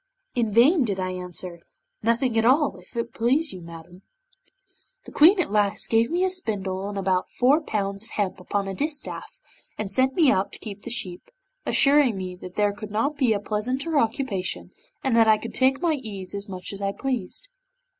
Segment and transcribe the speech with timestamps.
[0.33, 1.59] In vain did I answer
[2.01, 4.01] '"Nothing at all, if it please you, madam."
[5.05, 8.67] 'The Queen at last gave me a spindle and about four pounds of hemp upon
[8.67, 9.39] a distaff,
[9.77, 11.29] and sent me out to keep the sheep,
[11.67, 14.71] assuring me that there could not be a pleasanter occupation,
[15.03, 17.49] and that I could take my ease as much as I pleased.